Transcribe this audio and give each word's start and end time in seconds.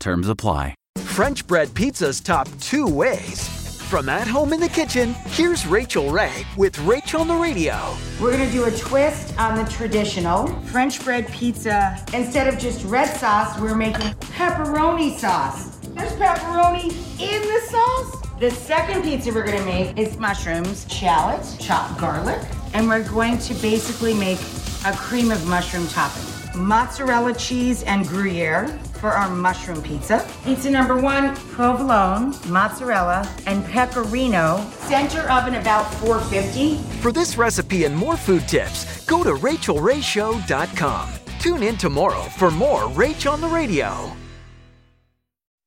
Terms 0.00 0.28
apply. 0.28 0.74
French 0.98 1.46
bread 1.46 1.74
pizza's 1.74 2.20
top 2.20 2.48
two 2.60 2.86
ways. 2.86 3.48
From 3.88 4.08
at 4.08 4.26
home 4.26 4.52
in 4.52 4.60
the 4.60 4.68
kitchen, 4.68 5.14
here's 5.28 5.66
Rachael 5.66 6.10
Ray 6.10 6.46
with 6.56 6.78
Rachael 6.80 7.22
on 7.22 7.28
the 7.28 7.34
Radio. 7.34 7.96
We're 8.20 8.32
gonna 8.32 8.50
do 8.50 8.64
a 8.64 8.70
twist 8.70 9.36
on 9.38 9.56
the 9.56 9.68
traditional 9.70 10.46
French 10.64 11.02
bread 11.02 11.26
pizza. 11.28 12.04
Instead 12.12 12.48
of 12.48 12.58
just 12.58 12.84
red 12.84 13.08
sauce, 13.16 13.58
we're 13.58 13.74
making 13.74 14.10
pepperoni 14.36 15.18
sauce. 15.18 15.78
There's 15.94 16.12
pepperoni 16.12 16.92
in 17.18 17.42
the 17.42 17.60
sauce. 17.70 18.38
The 18.38 18.50
second 18.50 19.02
pizza 19.02 19.32
we're 19.32 19.46
gonna 19.46 19.64
make 19.64 19.96
is 19.98 20.18
mushrooms, 20.18 20.86
shallots, 20.92 21.56
chopped 21.56 21.98
garlic, 21.98 22.40
and 22.74 22.86
we're 22.86 23.08
going 23.08 23.38
to 23.38 23.54
basically 23.54 24.14
make 24.14 24.38
a 24.84 24.92
cream 24.92 25.30
of 25.30 25.44
mushroom 25.46 25.88
topping. 25.88 26.37
Mozzarella 26.58 27.34
cheese 27.34 27.82
and 27.84 28.06
Gruyere 28.06 28.68
for 29.00 29.10
our 29.10 29.30
mushroom 29.30 29.82
pizza. 29.82 30.26
Pizza 30.44 30.70
number 30.70 30.96
one, 30.96 31.34
provolone, 31.36 32.34
mozzarella, 32.48 33.28
and 33.46 33.64
pecorino. 33.66 34.60
Center 34.70 35.20
oven 35.30 35.54
about 35.54 35.84
450. 35.94 36.76
For 37.00 37.12
this 37.12 37.38
recipe 37.38 37.84
and 37.84 37.96
more 37.96 38.16
food 38.16 38.48
tips, 38.48 39.06
go 39.06 39.22
to 39.22 39.30
rachaelrayshow.com. 39.30 41.10
Tune 41.38 41.62
in 41.62 41.76
tomorrow 41.76 42.22
for 42.22 42.50
more 42.50 42.82
Rach 42.88 43.30
on 43.30 43.40
the 43.40 43.48
Radio. 43.48 44.12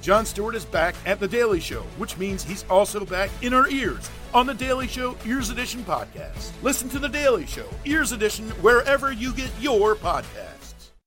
Jon 0.00 0.26
Stewart 0.26 0.56
is 0.56 0.64
back 0.64 0.96
at 1.06 1.20
The 1.20 1.28
Daily 1.28 1.60
Show, 1.60 1.82
which 1.96 2.18
means 2.18 2.42
he's 2.42 2.64
also 2.68 3.04
back 3.04 3.30
in 3.40 3.54
our 3.54 3.68
ears 3.68 4.10
on 4.34 4.46
The 4.46 4.54
Daily 4.54 4.88
Show 4.88 5.16
Ears 5.24 5.50
Edition 5.50 5.84
podcast. 5.84 6.50
Listen 6.60 6.88
to 6.88 6.98
The 6.98 7.08
Daily 7.08 7.46
Show 7.46 7.68
Ears 7.84 8.10
Edition 8.10 8.48
wherever 8.62 9.12
you 9.12 9.32
get 9.32 9.50
your 9.60 9.94
podcast. 9.94 10.61